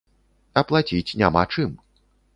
[0.61, 1.77] А плаціць няма чым.